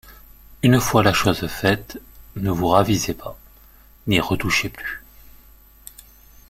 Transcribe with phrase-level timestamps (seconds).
[0.63, 2.01] Une fois la chose faite,
[2.35, 3.37] ne vous ravisez pas,
[4.07, 5.05] n’y retouchez plus.